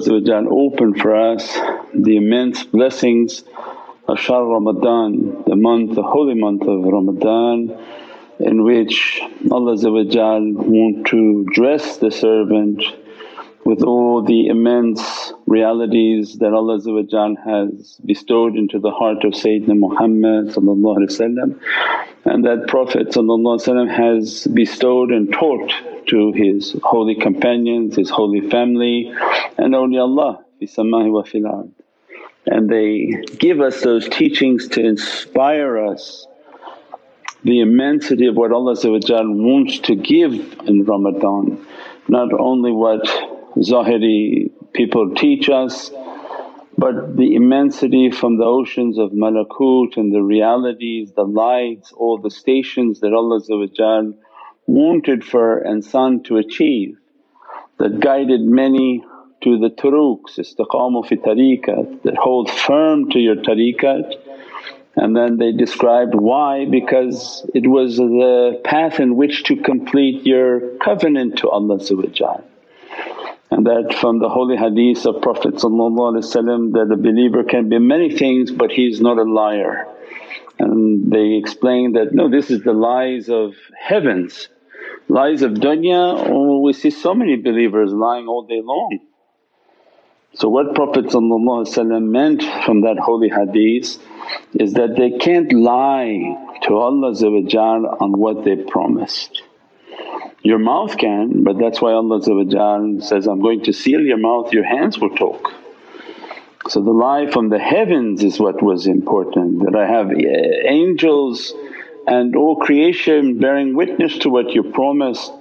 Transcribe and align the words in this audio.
Allah 0.00 0.46
open 0.50 0.94
for 0.94 1.14
us 1.16 1.58
the 1.94 2.16
immense 2.16 2.64
blessings 2.64 3.44
of 4.08 4.18
Shahr 4.18 4.44
Ramadan, 4.46 5.42
the 5.46 5.56
month, 5.56 5.94
the 5.94 6.02
holy 6.02 6.34
month 6.34 6.62
of 6.62 6.84
Ramadan 6.84 7.76
in 8.38 8.64
which 8.64 9.20
Allah 9.50 9.76
want 10.54 11.06
to 11.08 11.44
dress 11.52 11.96
the 11.96 12.10
servant 12.10 12.82
with 13.66 13.82
all 13.82 14.22
the 14.22 14.46
immense 14.46 15.32
realities 15.44 16.38
that 16.38 16.52
Allah 16.52 16.78
has 17.44 17.98
bestowed 18.06 18.54
into 18.54 18.78
the 18.78 18.92
heart 18.92 19.24
of 19.24 19.32
Sayyidina 19.32 19.76
Muhammad 19.76 20.56
and 22.24 22.44
that 22.44 22.68
Prophet 22.68 23.12
has 23.90 24.46
bestowed 24.46 25.10
and 25.10 25.32
taught 25.32 25.72
to 26.06 26.32
his 26.32 26.76
holy 26.84 27.16
companions, 27.16 27.96
his 27.96 28.08
holy 28.08 28.48
family 28.48 29.12
and 29.58 29.74
awliyaullah 29.74 30.44
fi 30.60 30.66
sama'i 30.66 31.10
wa 31.10 31.24
fil. 31.24 31.68
And 32.46 32.70
they 32.70 33.24
give 33.36 33.60
us 33.60 33.82
those 33.82 34.08
teachings 34.08 34.68
to 34.68 34.80
inspire 34.80 35.86
us 35.88 36.28
the 37.42 37.58
immensity 37.58 38.26
of 38.28 38.36
what 38.36 38.52
Allah 38.52 38.76
wants 38.84 39.80
to 39.80 39.96
give 39.96 40.34
in 40.66 40.84
Ramadan. 40.84 41.66
Not 42.08 42.32
only 42.32 42.70
what 42.70 43.04
Zahiri 43.56 44.50
people 44.72 45.14
teach 45.14 45.48
us 45.48 45.90
but 46.78 47.16
the 47.16 47.34
immensity 47.34 48.10
from 48.10 48.36
the 48.36 48.44
oceans 48.44 48.98
of 48.98 49.12
malakut 49.12 49.96
and 49.96 50.12
the 50.12 50.22
realities, 50.22 51.12
the 51.12 51.24
lights, 51.24 51.90
all 51.92 52.18
the 52.18 52.30
stations 52.30 53.00
that 53.00 53.14
Allah 53.14 53.40
wanted 54.66 55.24
for 55.24 55.62
insan 55.64 56.24
to 56.24 56.36
achieve 56.36 56.98
that 57.78 58.00
guided 58.00 58.42
many 58.42 59.02
to 59.42 59.58
the 59.58 59.70
turuqs, 59.70 60.38
istiqamu 60.38 61.06
fi 61.06 61.16
tariqat 61.16 62.02
that 62.02 62.16
hold 62.16 62.50
firm 62.50 63.08
to 63.10 63.18
your 63.18 63.36
tariqat. 63.36 64.14
And 64.96 65.14
then 65.14 65.36
they 65.38 65.52
described 65.52 66.14
why 66.14 66.64
because 66.64 67.48
it 67.54 67.66
was 67.66 67.96
the 67.96 68.60
path 68.64 68.98
in 68.98 69.16
which 69.16 69.44
to 69.44 69.56
complete 69.56 70.26
your 70.26 70.76
covenant 70.78 71.38
to 71.38 71.48
Allah 71.48 71.78
and 73.50 73.66
that 73.66 73.96
from 74.00 74.18
the 74.18 74.28
holy 74.28 74.56
hadith 74.56 75.06
of 75.06 75.22
Prophet 75.22 75.54
that 75.54 76.88
a 76.92 76.96
believer 76.96 77.44
can 77.44 77.68
be 77.68 77.78
many 77.78 78.16
things 78.16 78.50
but 78.50 78.70
he's 78.70 79.00
not 79.00 79.18
a 79.18 79.22
liar. 79.22 79.86
And 80.58 81.12
they 81.12 81.34
explain 81.34 81.92
that, 81.92 82.12
no 82.12 82.30
this 82.30 82.50
is 82.50 82.62
the 82.62 82.72
lies 82.72 83.28
of 83.28 83.54
heavens, 83.78 84.48
lies 85.08 85.42
of 85.42 85.52
dunya 85.52 86.24
oh, 86.28 86.60
we 86.60 86.72
see 86.72 86.90
so 86.90 87.14
many 87.14 87.36
believers 87.36 87.92
lying 87.92 88.26
all 88.26 88.46
day 88.46 88.60
long. 88.62 88.98
So 90.34 90.48
what 90.50 90.74
Prophet 90.74 91.10
meant 91.14 92.42
from 92.64 92.82
that 92.82 92.98
holy 92.98 93.30
hadith 93.30 93.98
is 94.52 94.74
that 94.74 94.94
they 94.96 95.18
can't 95.18 95.50
lie 95.50 96.58
to 96.62 96.74
Allah 96.74 97.14
on 98.00 98.18
what 98.18 98.44
they 98.44 98.56
promised. 98.56 99.42
Your 100.46 100.60
mouth 100.60 100.96
can 100.96 101.42
but 101.42 101.58
that's 101.58 101.80
why 101.80 101.92
Allah 101.92 102.22
says, 102.22 103.26
I'm 103.26 103.40
going 103.40 103.64
to 103.64 103.72
seal 103.72 104.00
your 104.00 104.16
mouth, 104.16 104.52
your 104.52 104.64
hands 104.64 104.96
will 104.96 105.10
talk. 105.10 105.52
So 106.68 106.80
the 106.82 106.92
lie 106.92 107.28
from 107.32 107.48
the 107.48 107.58
heavens 107.58 108.22
is 108.22 108.38
what 108.38 108.62
was 108.62 108.86
important 108.86 109.64
that 109.64 109.74
I 109.74 109.86
have 109.86 110.12
eh, 110.12 110.68
angels 110.68 111.52
and 112.06 112.36
all 112.36 112.54
creation 112.60 113.40
bearing 113.40 113.74
witness 113.74 114.18
to 114.18 114.30
what 114.30 114.50
you 114.50 114.62
promised 114.62 115.32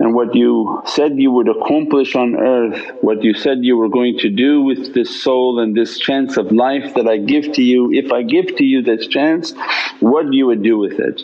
and 0.00 0.14
what 0.14 0.34
you 0.34 0.82
said 0.84 1.12
you 1.14 1.30
would 1.30 1.48
accomplish 1.48 2.16
on 2.16 2.34
earth, 2.34 2.90
what 3.02 3.22
you 3.22 3.34
said 3.34 3.58
you 3.60 3.76
were 3.76 3.88
going 3.88 4.18
to 4.18 4.30
do 4.30 4.62
with 4.62 4.94
this 4.94 5.22
soul 5.22 5.60
and 5.60 5.76
this 5.76 5.96
chance 5.96 6.36
of 6.36 6.50
life 6.50 6.94
that 6.94 7.06
I 7.06 7.18
give 7.18 7.52
to 7.52 7.62
you. 7.62 7.92
If 7.92 8.10
I 8.10 8.22
give 8.22 8.56
to 8.56 8.64
you 8.64 8.82
this 8.82 9.06
chance, 9.06 9.54
what 10.00 10.32
you 10.32 10.48
would 10.48 10.64
do 10.64 10.76
with 10.76 10.98
it. 10.98 11.22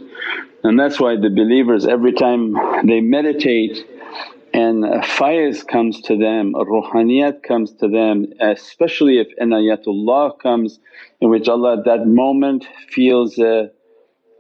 And 0.62 0.78
that's 0.78 0.99
why 0.99 1.17
the 1.17 1.31
believers 1.31 1.87
every 1.87 2.12
time 2.12 2.55
they 2.84 3.00
meditate 3.00 3.87
and 4.53 4.84
faiz 5.05 5.67
comes 5.67 6.00
to 6.03 6.17
them, 6.17 6.55
ruhaniyat 6.55 7.43
comes 7.43 7.72
to 7.75 7.89
them, 7.89 8.33
especially 8.41 9.19
if 9.19 9.28
inayatullah 9.41 10.39
comes 10.39 10.78
in 11.21 11.28
which 11.31 11.49
Allah 11.49 11.78
at 11.78 11.84
that 11.84 12.06
moment 12.06 12.66
feels 12.89 13.39
a, 13.39 13.71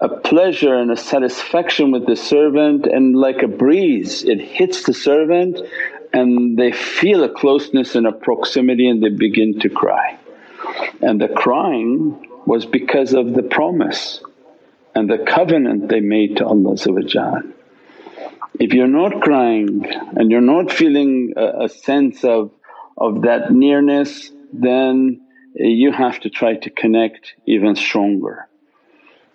a 0.00 0.08
pleasure 0.08 0.74
and 0.74 0.90
a 0.90 0.96
satisfaction 0.96 1.92
with 1.92 2.06
the 2.06 2.16
servant 2.16 2.86
and 2.86 3.14
like 3.14 3.42
a 3.42 3.48
breeze 3.48 4.24
it 4.24 4.40
hits 4.40 4.84
the 4.84 4.94
servant 4.94 5.60
and 6.12 6.56
they 6.56 6.72
feel 6.72 7.22
a 7.24 7.28
closeness 7.28 7.94
and 7.94 8.06
a 8.06 8.12
proximity 8.12 8.88
and 8.88 9.02
they 9.02 9.10
begin 9.10 9.58
to 9.60 9.68
cry. 9.68 10.18
And 11.02 11.20
the 11.20 11.28
crying 11.28 12.26
was 12.46 12.64
because 12.64 13.12
of 13.12 13.34
the 13.34 13.42
promise 13.42 14.22
and 14.96 15.10
the 15.10 15.18
covenant 15.18 15.90
they 15.90 16.00
made 16.00 16.38
to 16.38 16.46
Allah 16.46 16.74
If 18.58 18.72
you're 18.72 18.94
not 19.02 19.20
crying 19.20 19.84
and 20.16 20.30
you're 20.30 20.48
not 20.56 20.72
feeling 20.72 21.34
a, 21.36 21.64
a 21.64 21.68
sense 21.68 22.24
of, 22.24 22.50
of 22.96 23.22
that 23.22 23.52
nearness 23.52 24.30
then 24.54 25.20
you 25.54 25.92
have 25.92 26.20
to 26.20 26.30
try 26.30 26.54
to 26.54 26.70
connect 26.70 27.34
even 27.46 27.76
stronger. 27.76 28.48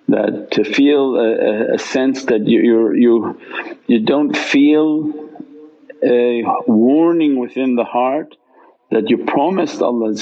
That 0.08 0.52
to 0.52 0.64
feel 0.64 1.16
a, 1.16 1.76
a 1.76 1.80
sense 1.80 2.26
that 2.26 2.48
you, 2.48 2.60
you 2.70 2.94
you, 3.04 3.42
you 3.88 4.00
don't 4.14 4.36
feel 4.36 5.14
a 6.04 6.44
warning 6.66 7.38
within 7.38 7.76
the 7.76 7.84
heart 7.84 8.36
that 8.90 9.10
you 9.12 9.18
promised 9.26 9.80
Allah 9.82 10.16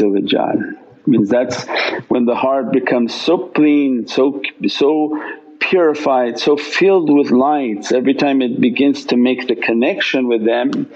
means 1.06 1.30
that's 1.30 1.66
when 2.08 2.26
the 2.26 2.36
heart 2.36 2.72
becomes 2.72 3.14
so 3.14 3.48
clean, 3.48 4.08
so, 4.08 4.42
so 4.68 5.20
purified, 5.60 6.40
so 6.40 6.58
filled 6.58 7.12
with 7.12 7.32
lights 7.32 7.92
every 7.92 8.14
time 8.14 8.42
it 8.42 8.60
begins 8.60 9.06
to 9.06 9.18
make 9.18 9.48
the 9.48 9.56
connection 9.56 10.28
with 10.28 10.46
them 10.46 10.90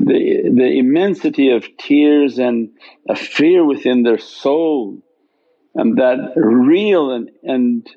the, 0.00 0.50
the 0.54 0.78
immensity 0.78 1.50
of 1.50 1.66
tears 1.76 2.38
and 2.38 2.70
a 3.08 3.16
fear 3.16 3.64
within 3.64 4.02
their 4.02 4.18
soul 4.18 4.98
and 5.74 5.98
that 5.98 6.32
real 6.36 7.10
and, 7.10 7.30
and 7.42 7.88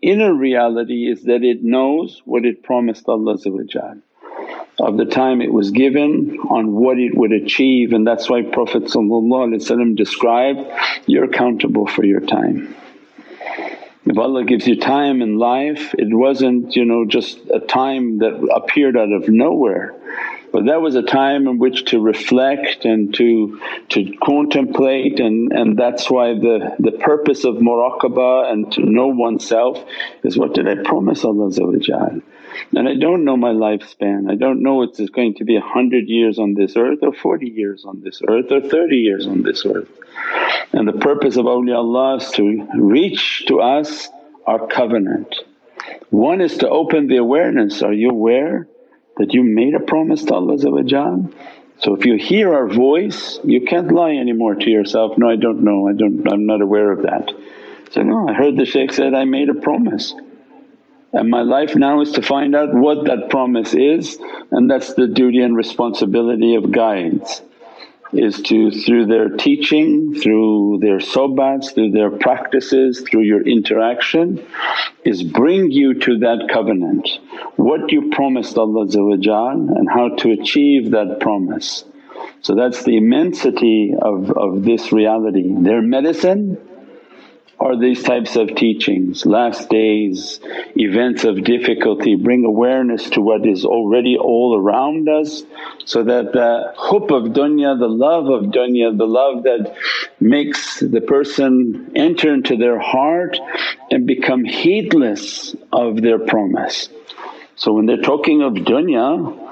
inner 0.00 0.34
reality 0.34 1.10
is 1.10 1.24
that 1.24 1.42
it 1.42 1.62
knows 1.62 2.22
what 2.24 2.44
it 2.44 2.62
promised 2.62 3.08
Allah 3.08 3.36
of 4.80 4.96
the 4.96 5.04
time 5.04 5.40
it 5.40 5.52
was 5.52 5.70
given 5.70 6.38
on 6.50 6.72
what 6.72 6.98
it 6.98 7.16
would 7.16 7.32
achieve. 7.32 7.92
And 7.92 8.06
that's 8.06 8.28
why 8.28 8.42
Prophet 8.42 8.90
described, 9.96 10.60
you're 11.06 11.24
accountable 11.24 11.86
for 11.86 12.04
your 12.04 12.20
time. 12.20 12.74
If 14.06 14.16
Allah 14.16 14.44
gives 14.44 14.66
you 14.66 14.80
time 14.80 15.20
in 15.20 15.36
life 15.36 15.94
it 15.98 16.08
wasn't 16.10 16.74
you 16.74 16.86
know 16.86 17.04
just 17.04 17.38
a 17.52 17.60
time 17.60 18.20
that 18.20 18.48
appeared 18.54 18.96
out 18.96 19.12
of 19.12 19.28
nowhere 19.28 19.94
but 20.52 20.66
that 20.66 20.80
was 20.80 20.94
a 20.94 21.02
time 21.02 21.46
in 21.46 21.58
which 21.58 21.86
to 21.86 22.00
reflect 22.00 22.84
and 22.84 23.14
to 23.14 23.60
to 23.90 24.16
contemplate. 24.22 25.20
And, 25.20 25.52
and 25.52 25.76
that's 25.76 26.10
why 26.10 26.34
the, 26.34 26.74
the 26.78 26.92
purpose 26.92 27.44
of 27.44 27.56
muraqabah 27.56 28.50
and 28.52 28.72
to 28.72 28.80
know 28.80 29.08
oneself 29.08 29.84
is 30.24 30.38
what 30.38 30.54
did 30.54 30.68
I 30.68 30.82
promise 30.82 31.24
Allah 31.24 31.52
and 32.74 32.88
I 32.88 32.94
don't 32.94 33.24
know 33.24 33.36
my 33.36 33.52
lifespan, 33.52 34.30
I 34.30 34.34
don't 34.34 34.62
know 34.62 34.82
it's 34.82 34.98
going 35.10 35.34
to 35.34 35.44
be 35.44 35.56
a 35.56 35.60
hundred 35.60 36.08
years 36.08 36.38
on 36.38 36.54
this 36.54 36.76
earth 36.76 36.98
or 37.02 37.12
40 37.12 37.46
years 37.46 37.84
on 37.84 38.00
this 38.02 38.20
earth 38.28 38.50
or 38.50 38.60
30 38.60 38.96
years 38.96 39.26
on 39.26 39.42
this 39.42 39.64
earth. 39.64 39.88
And 40.72 40.86
the 40.86 40.92
purpose 40.92 41.36
of 41.36 41.46
awliyaullah 41.46 42.22
is 42.22 42.30
to 42.32 42.68
reach 42.74 43.46
to 43.46 43.60
us 43.60 44.08
our 44.46 44.66
covenant. 44.66 45.34
One 46.10 46.40
is 46.40 46.58
to 46.58 46.68
open 46.68 47.06
the 47.06 47.16
awareness, 47.16 47.82
are 47.82 47.92
you 47.92 48.10
aware 48.10 48.68
that 49.18 49.34
you 49.34 49.42
made 49.42 49.74
a 49.74 49.80
promise 49.80 50.24
to 50.24 50.34
Allah 50.34 50.58
so 51.80 51.94
if 51.94 52.04
you 52.04 52.16
hear 52.16 52.54
our 52.54 52.66
voice 52.66 53.38
you 53.44 53.60
can't 53.60 53.92
lie 53.92 54.12
anymore 54.12 54.56
to 54.56 54.70
yourself, 54.70 55.16
no 55.16 55.28
I 55.28 55.36
don't 55.36 55.62
know, 55.62 55.88
I 55.88 55.92
don't 55.92 56.26
I'm 56.30 56.46
not 56.46 56.60
aware 56.60 56.90
of 56.90 57.02
that. 57.02 57.30
So 57.92 58.02
no 58.02 58.28
I 58.28 58.32
heard 58.32 58.56
the 58.56 58.66
shaykh 58.66 58.92
said, 58.92 59.14
I 59.14 59.24
made 59.24 59.48
a 59.48 59.54
promise. 59.54 60.14
And 61.12 61.30
my 61.30 61.42
life 61.42 61.74
now 61.74 62.00
is 62.00 62.12
to 62.12 62.22
find 62.22 62.54
out 62.54 62.74
what 62.74 63.06
that 63.06 63.30
promise 63.30 63.74
is 63.74 64.18
and 64.50 64.70
that's 64.70 64.94
the 64.94 65.06
duty 65.06 65.40
and 65.40 65.56
responsibility 65.56 66.54
of 66.54 66.70
guides 66.70 67.42
is 68.12 68.40
to 68.42 68.70
through 68.70 69.06
their 69.06 69.28
teaching, 69.30 70.14
through 70.14 70.78
their 70.80 70.98
sobats, 70.98 71.74
through 71.74 71.90
their 71.90 72.10
practices, 72.10 73.04
through 73.08 73.22
your 73.22 73.46
interaction 73.46 74.44
is 75.04 75.22
bring 75.22 75.70
you 75.70 75.94
to 75.94 76.18
that 76.18 76.48
covenant. 76.50 77.08
What 77.56 77.92
you 77.92 78.10
promised 78.10 78.56
Allah 78.56 78.86
and 78.86 79.88
how 79.88 80.16
to 80.16 80.30
achieve 80.32 80.90
that 80.92 81.18
promise. 81.20 81.84
So 82.40 82.54
that's 82.54 82.84
the 82.84 82.96
immensity 82.96 83.94
of, 84.00 84.30
of 84.30 84.64
this 84.64 84.92
reality. 84.92 85.54
Their 85.58 85.82
medicine 85.82 86.56
are 87.60 87.76
these 87.76 88.02
types 88.02 88.36
of 88.36 88.54
teachings, 88.54 89.26
last 89.26 89.68
days, 89.68 90.38
events 90.76 91.24
of 91.24 91.42
difficulty, 91.42 92.14
bring 92.14 92.44
awareness 92.44 93.10
to 93.10 93.20
what 93.20 93.44
is 93.46 93.64
already 93.64 94.16
all 94.16 94.56
around 94.56 95.08
us 95.08 95.42
so 95.84 96.04
that 96.04 96.32
the 96.32 96.72
hub 96.76 97.12
of 97.12 97.32
dunya, 97.32 97.78
the 97.78 97.88
love 97.88 98.26
of 98.26 98.50
dunya, 98.50 98.96
the 98.96 99.06
love 99.06 99.42
that 99.42 99.74
makes 100.20 100.78
the 100.78 101.00
person 101.00 101.90
enter 101.96 102.32
into 102.32 102.56
their 102.56 102.78
heart 102.78 103.36
and 103.90 104.06
become 104.06 104.44
heedless 104.44 105.56
of 105.72 106.00
their 106.00 106.20
promise. 106.20 106.88
So 107.56 107.72
when 107.72 107.86
they're 107.86 107.96
talking 108.02 108.42
of 108.42 108.52
dunya 108.52 109.46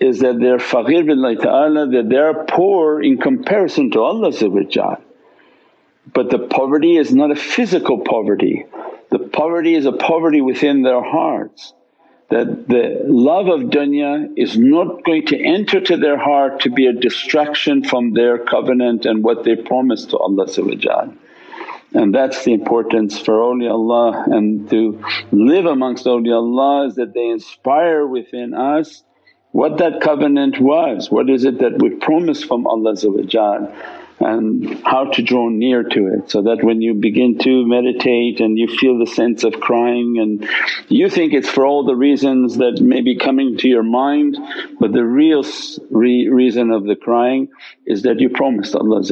is 0.00 0.20
that 0.20 0.38
they're 0.38 0.58
faqir 0.58 1.02
billahi 1.02 1.42
ta'ala 1.42 1.88
that 1.88 2.08
they're 2.08 2.44
poor 2.44 3.02
in 3.02 3.18
comparison 3.18 3.90
to 3.90 4.00
Allah 4.00 4.32
but 6.12 6.30
the 6.30 6.38
poverty 6.38 6.96
is 6.96 7.14
not 7.14 7.30
a 7.30 7.36
physical 7.36 8.00
poverty, 8.00 8.66
the 9.10 9.18
poverty 9.18 9.74
is 9.74 9.86
a 9.86 9.92
poverty 9.92 10.40
within 10.40 10.82
their 10.82 11.02
hearts. 11.02 11.72
That 12.30 12.68
the 12.68 13.04
love 13.06 13.48
of 13.48 13.70
dunya 13.70 14.34
is 14.36 14.58
not 14.58 15.02
going 15.02 15.26
to 15.28 15.42
enter 15.42 15.80
to 15.80 15.96
their 15.96 16.18
heart 16.18 16.60
to 16.60 16.70
be 16.70 16.86
a 16.86 16.92
distraction 16.92 17.82
from 17.82 18.12
their 18.12 18.36
covenant 18.36 19.06
and 19.06 19.24
what 19.24 19.44
they 19.44 19.56
promised 19.56 20.10
to 20.10 20.18
Allah 20.18 20.46
and 21.94 22.14
that's 22.14 22.44
the 22.44 22.52
importance 22.52 23.18
for 23.18 23.34
awliyaullah. 23.34 24.26
And 24.30 24.68
to 24.70 25.02
live 25.32 25.64
amongst 25.64 26.04
awliyaullah 26.04 26.88
is 26.88 26.94
that 26.96 27.14
they 27.14 27.28
inspire 27.28 28.06
within 28.06 28.54
us 28.54 29.02
what 29.52 29.78
that 29.78 30.02
covenant 30.02 30.60
was, 30.60 31.10
what 31.10 31.30
is 31.30 31.44
it 31.44 31.60
that 31.60 31.80
we 31.80 31.90
promised 31.90 32.44
from 32.44 32.66
Allah 32.66 32.94
and 34.20 34.80
how 34.84 35.04
to 35.04 35.22
draw 35.22 35.48
near 35.48 35.82
to 35.84 36.08
it 36.08 36.30
so 36.30 36.42
that 36.42 36.62
when 36.62 36.80
you 36.80 36.94
begin 36.94 37.38
to 37.38 37.66
meditate 37.66 38.40
and 38.40 38.58
you 38.58 38.66
feel 38.66 38.98
the 38.98 39.06
sense 39.06 39.44
of 39.44 39.52
crying 39.60 40.18
and 40.18 40.48
you 40.88 41.08
think 41.08 41.32
it's 41.32 41.48
for 41.48 41.64
all 41.64 41.84
the 41.84 41.94
reasons 41.94 42.56
that 42.56 42.80
may 42.80 43.00
be 43.00 43.16
coming 43.16 43.56
to 43.56 43.68
your 43.68 43.82
mind 43.84 44.36
but 44.80 44.92
the 44.92 45.04
real 45.04 45.44
re 45.90 46.28
reason 46.28 46.70
of 46.70 46.84
the 46.84 46.96
crying 46.96 47.48
is 47.86 48.02
that 48.02 48.18
you 48.18 48.28
promised 48.28 48.74
Allah 48.74 49.02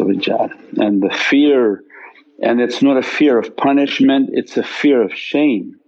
and 0.76 1.03
the 1.03 1.14
fear 1.14 1.85
and 2.43 2.61
it's 2.61 2.82
not 2.82 2.97
a 2.97 3.03
fear 3.03 3.38
of 3.38 3.56
punishment 3.56 4.31
it's 4.32 4.56
a 4.56 4.62
fear 4.62 5.03
of 5.03 5.12
shame. 5.14 5.79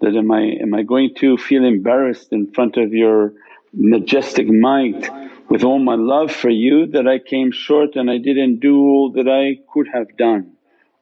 That 0.00 0.14
am 0.14 0.30
I, 0.30 0.42
am 0.62 0.74
I 0.74 0.82
going 0.84 1.14
to 1.16 1.36
feel 1.36 1.64
embarrassed 1.64 2.28
in 2.32 2.52
front 2.52 2.76
of 2.76 2.92
your 2.92 3.32
majestic 3.72 4.48
might 4.48 5.10
with 5.48 5.64
all 5.64 5.78
my 5.78 5.94
love 5.94 6.30
for 6.30 6.50
you 6.50 6.86
that 6.86 7.06
I 7.08 7.18
came 7.18 7.52
short 7.52 7.96
and 7.96 8.10
I 8.10 8.18
didn't 8.18 8.60
do 8.60 8.76
all 8.76 9.12
that 9.12 9.28
I 9.28 9.60
could 9.72 9.88
have 9.92 10.16
done 10.16 10.52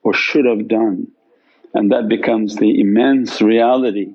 or 0.02 0.14
should 0.14 0.44
have 0.44 0.68
done. 0.68 1.08
And 1.74 1.92
that 1.92 2.08
becomes 2.08 2.56
the 2.56 2.80
immense 2.80 3.42
reality. 3.42 4.14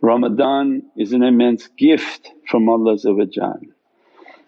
Ramadan 0.00 0.82
is 0.96 1.12
an 1.12 1.22
immense 1.22 1.68
gift 1.68 2.30
from 2.48 2.68
Allah 2.68 2.96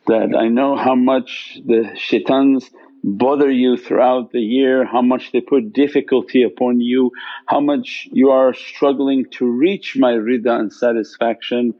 that 0.07 0.35
I 0.37 0.49
know 0.49 0.77
how 0.77 0.95
much 0.95 1.59
the 1.67 1.93
shaitans 1.97 2.71
bother 3.05 3.51
you 3.51 3.77
throughout 3.77 4.33
the 4.33 4.41
year, 4.41 4.85
how 4.85 5.03
much 5.03 5.33
they 5.33 5.41
put 5.41 5.73
difficulty 5.73 6.43
upon 6.43 6.81
you, 6.81 7.13
how 7.47 7.61
much 7.61 8.09
you 8.13 8.31
are 8.31 8.55
struggling 8.55 9.27
to 9.33 9.47
reach 9.47 9.97
my 9.97 10.13
rida 10.13 10.59
and 10.59 10.73
satisfaction 10.73 11.75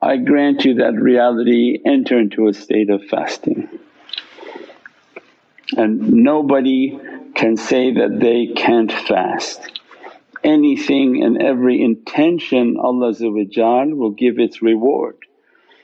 I 0.00 0.16
grant 0.16 0.64
you 0.64 0.74
that 0.74 0.94
reality, 0.94 1.78
enter 1.84 2.18
into 2.18 2.46
a 2.46 2.54
state 2.54 2.88
of 2.88 3.04
fasting. 3.04 3.68
And 5.76 6.12
nobody 6.12 6.98
can 7.34 7.56
say 7.56 7.92
that 7.94 8.20
they 8.20 8.52
can't 8.54 8.92
fast. 8.92 9.60
Anything 10.44 11.22
and 11.24 11.42
every 11.42 11.82
intention 11.82 12.76
Allah 12.78 13.12
will 13.20 14.10
give 14.10 14.38
its 14.38 14.62
reward. 14.62 15.16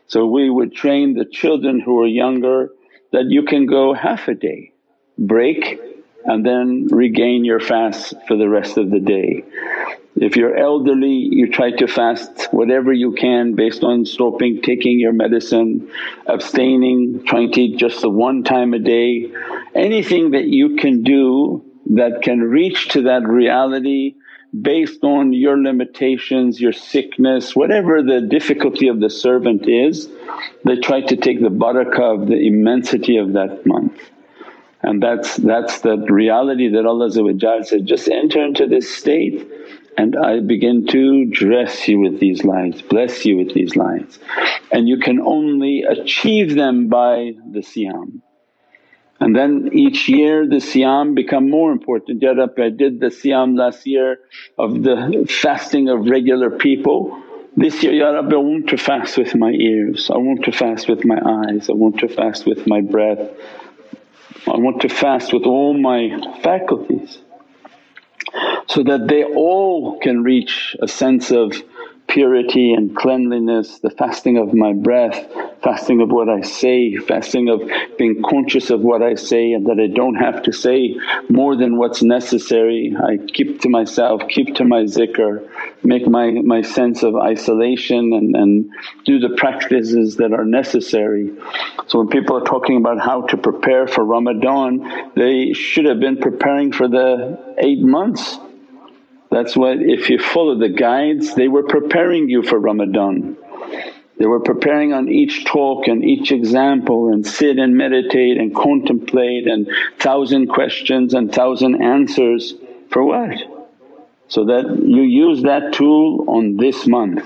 So 0.07 0.27
we 0.27 0.49
would 0.49 0.75
train 0.75 1.15
the 1.15 1.25
children 1.25 1.81
who 1.81 2.01
are 2.01 2.07
younger 2.07 2.71
that 3.13 3.27
you 3.29 3.43
can 3.45 3.67
go 3.67 3.95
half 3.95 4.29
a 4.29 4.35
day, 4.35 4.73
break 5.19 5.81
and 6.25 6.45
then 6.45 6.89
regain 6.91 7.45
your 7.45 7.61
fast 7.61 8.15
for 8.27 8.37
the 8.37 8.49
rest 8.49 8.79
of 8.79 8.91
the 8.91 9.01
day. 9.01 9.45
If 10.17 10.37
you're 10.37 10.57
elderly 10.57 11.29
you 11.31 11.51
try 11.51 11.73
to 11.73 11.89
fast 11.89 12.49
whatever 12.53 12.93
you 12.93 13.13
can 13.13 13.55
based 13.55 13.83
on 13.83 14.05
stopping, 14.05 14.63
taking 14.63 15.01
your 15.01 15.13
medicine, 15.13 15.91
abstaining, 16.27 17.25
trying 17.27 17.53
to 17.53 17.61
eat 17.63 17.79
just 17.79 18.01
the 18.01 18.09
one 18.09 18.45
time 18.45 18.75
a 18.75 18.79
day. 18.79 19.33
Anything 19.75 20.31
that 20.31 20.47
you 20.47 20.77
can 20.77 21.03
do 21.03 21.65
that 21.97 22.23
can 22.23 22.41
reach 22.41 22.89
to 22.91 23.03
that 23.03 23.27
reality 23.27 24.15
based 24.63 25.03
on 25.03 25.33
your 25.33 25.61
limitations, 25.61 26.61
your 26.61 26.73
sickness, 26.73 27.57
whatever 27.57 28.03
the 28.03 28.21
difficulty 28.21 28.87
of 28.87 29.01
the 29.01 29.11
servant 29.11 29.69
is, 29.69 30.09
they 30.65 30.77
try 30.77 31.01
to 31.01 31.17
take 31.17 31.41
the 31.41 31.49
barakah 31.49 32.23
of 32.23 32.29
the 32.29 32.47
immensity 32.47 33.17
of 33.17 33.33
that 33.33 33.67
month. 33.67 33.99
And 34.85 35.03
that's, 35.03 35.37
that's 35.37 35.81
the 35.81 35.97
reality 35.97 36.69
that 36.69 36.85
Allah 36.85 37.11
said, 37.11 37.87
just 37.87 38.09
enter 38.09 38.45
into 38.45 38.67
this 38.67 38.95
state 38.95 39.51
and 39.97 40.17
I 40.17 40.41
begin 40.41 40.87
to 40.89 41.27
dress 41.27 41.87
you 41.87 42.01
with 42.01 42.19
these 42.19 42.45
lights, 42.45 42.83
bless 42.83 43.25
you 43.25 43.37
with 43.37 43.55
these 43.55 43.77
lights. 43.77 44.19
And 44.73 44.89
you 44.89 44.99
can 44.99 45.21
only 45.21 45.83
achieve 45.83 46.55
them 46.55 46.89
by 46.89 47.33
the 47.51 47.61
siyam. 47.61 48.21
And 49.21 49.35
then 49.37 49.71
each 49.73 50.09
year 50.09 50.49
the 50.49 50.57
siyam 50.57 51.15
become 51.15 51.49
more 51.49 51.71
important, 51.71 52.23
Ya 52.23 52.33
Rabbi 52.33 52.65
I 52.65 52.71
did 52.71 53.01
the 53.01 53.07
siyam 53.07 53.57
last 53.57 53.87
year 53.87 54.19
of 54.59 54.83
the 54.83 55.27
fasting 55.43 55.89
of 55.89 56.09
regular 56.09 56.51
people. 56.51 57.23
This 57.57 57.85
year, 57.85 57.93
Ya 57.93 58.11
Rabbi 58.11 58.35
I 58.35 58.39
want 58.39 58.69
to 58.71 58.77
fast 58.77 59.17
with 59.17 59.37
my 59.37 59.51
ears, 59.53 60.11
I 60.13 60.17
want 60.17 60.45
to 60.47 60.53
fast 60.53 60.89
with 60.89 61.05
my 61.05 61.21
eyes, 61.25 61.71
I 61.71 61.75
want 61.75 62.01
to 62.01 62.09
fast 62.09 62.47
with 62.47 62.67
my 62.67 62.81
breath, 62.81 63.31
I 64.47 64.59
want 64.59 64.83
to 64.83 64.89
fast 64.89 65.33
with 65.33 65.45
all 65.45 65.75
my 65.75 66.11
faculties 66.43 67.19
so 68.67 68.83
that 68.83 69.09
they 69.09 69.25
all 69.25 69.99
can 70.01 70.23
reach 70.23 70.77
a 70.81 70.89
sense 70.89 71.31
of 71.31 71.53
purity 72.15 72.73
and 72.73 72.97
cleanliness, 72.97 73.81
the 73.81 73.91
fasting 73.91 74.39
of 74.39 74.55
my 74.55 74.73
breath, 74.73 75.19
fasting 75.65 76.01
of 76.01 76.11
what 76.11 76.29
I 76.29 76.43
say, 76.43 76.95
fasting 76.95 77.49
of 77.49 77.61
being 77.99 78.23
conscious 78.23 78.71
of 78.71 78.83
what 78.83 79.03
I 79.03 79.17
say 79.17 79.51
and 79.51 79.67
that 79.67 79.81
I 79.81 79.89
don't 79.93 80.15
have 80.15 80.45
to 80.45 80.53
say 80.53 80.95
more 81.29 81.57
than 81.57 81.77
what's 81.77 82.05
necessary. 82.05 82.95
I 82.97 83.17
keep 83.17 83.63
to 83.63 83.69
myself, 83.69 84.23
keep 84.29 84.55
to 84.55 84.65
my 84.65 84.85
zikr, 84.85 85.49
make 85.83 86.07
my, 86.07 86.31
my 86.31 86.63
sense 86.63 87.03
of 87.03 87.17
isolation 87.17 88.13
and, 88.13 88.37
and 88.37 88.71
do 89.05 89.19
the 89.19 89.35
practices 89.37 90.17
that 90.19 90.33
are 90.33 90.45
necessary. 90.45 91.33
So 91.89 91.99
when 91.99 92.09
people 92.11 92.37
are 92.37 92.45
talking 92.45 92.77
about 92.77 93.01
how 93.01 93.23
to 93.23 93.37
prepare 93.37 93.89
for 93.89 94.05
Ramadan, 94.05 95.11
they 95.17 95.53
should 95.53 95.87
have 95.87 95.99
been 95.99 96.19
preparing 96.19 96.71
for 96.71 96.87
the 96.87 97.57
eight 97.59 97.81
months 97.81 98.39
that's 99.35 99.57
why 99.57 99.75
if 99.79 100.11
you 100.11 100.19
follow 100.19 100.57
the 100.57 100.69
guides 100.69 101.35
they 101.35 101.49
were 101.49 101.65
preparing 101.65 102.29
you 102.29 102.43
for 102.43 102.59
Ramadan. 102.59 103.37
They 104.17 104.27
were 104.27 104.41
preparing 104.41 104.93
on 104.93 105.09
each 105.09 105.45
talk 105.45 105.89
and 105.89 106.05
each 106.05 106.31
example 106.31 107.13
and 107.13 107.27
sit 107.27 107.59
and 107.59 107.77
meditate 107.77 108.39
and 108.39 108.55
contemplate 108.55 109.49
and 109.49 109.69
thousand 109.99 110.47
questions 110.47 111.15
and 111.15 111.35
thousand 111.35 111.83
answers 111.83 112.55
for 112.91 113.03
what? 113.03 113.37
So 114.29 114.45
that 114.45 114.81
you 114.85 115.03
use 115.03 115.43
that 115.43 115.73
tool 115.73 116.27
on 116.29 116.57
this 116.57 116.87
month. 116.87 117.25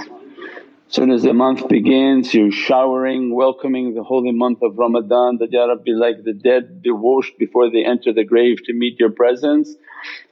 Soon 0.91 1.11
as 1.11 1.23
the 1.23 1.35
month 1.35 1.69
begins 1.69 2.33
you're 2.33 2.51
showering, 2.51 3.35
welcoming 3.35 3.95
the 3.95 4.03
holy 4.03 4.33
month 4.33 4.63
of 4.63 4.79
Ramadan 4.79 5.37
that, 5.37 5.53
Ya 5.53 5.67
Rabbi 5.67 5.93
like 5.93 6.25
the 6.25 6.33
dead 6.33 6.81
be 6.81 6.91
washed 6.91 7.37
before 7.39 7.71
they 7.71 7.85
enter 7.85 8.11
the 8.15 8.25
grave 8.25 8.65
to 8.65 8.73
meet 8.73 8.99
your 8.99 9.11
presence. 9.11 9.75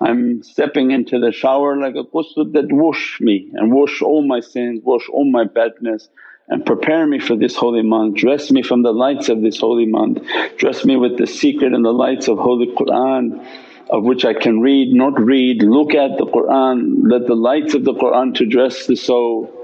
I'm 0.00 0.42
stepping 0.42 0.92
into 0.92 1.20
the 1.20 1.30
shower 1.30 1.76
like 1.76 1.94
a 1.94 2.04
ghusl 2.04 2.54
that 2.54 2.72
wash 2.72 3.18
me 3.20 3.50
and 3.52 3.70
wash 3.70 4.00
all 4.00 4.26
my 4.26 4.40
sins, 4.40 4.80
wash 4.82 5.06
all 5.10 5.30
my 5.30 5.44
badness 5.44 6.08
and 6.48 6.64
prepare 6.64 7.06
me 7.06 7.18
for 7.18 7.36
this 7.36 7.54
holy 7.54 7.82
month, 7.82 8.16
dress 8.16 8.50
me 8.50 8.62
from 8.62 8.82
the 8.82 8.92
lights 8.94 9.28
of 9.28 9.42
this 9.42 9.60
holy 9.60 9.84
month, 9.84 10.22
dress 10.56 10.86
me 10.86 10.96
with 10.96 11.18
the 11.18 11.26
secret 11.26 11.74
and 11.74 11.84
the 11.84 11.92
lights 11.92 12.28
of 12.28 12.38
Holy 12.38 12.72
Qur'an 12.74 13.46
of 13.88 14.02
which 14.02 14.24
I 14.24 14.34
can 14.34 14.58
read, 14.60 14.92
not 14.92 15.20
read, 15.20 15.62
look 15.62 15.94
at 15.94 16.18
the 16.18 16.26
Qur'an, 16.26 17.08
let 17.08 17.28
the 17.28 17.36
lights 17.36 17.74
of 17.74 17.84
the 17.84 17.94
Qur'an 17.94 18.32
to 18.34 18.44
dress 18.44 18.86
the 18.86 18.96
soul 18.96 19.55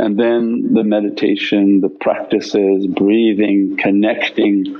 and 0.00 0.18
then 0.18 0.72
the 0.72 0.82
meditation, 0.82 1.82
the 1.82 1.90
practices, 1.90 2.86
breathing, 2.86 3.76
connecting, 3.76 4.74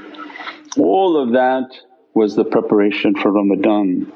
all 0.78 1.20
of 1.22 1.32
that 1.32 1.68
was 2.14 2.36
the 2.36 2.44
preparation 2.44 3.14
for 3.14 3.30
Ramadan. 3.30 4.10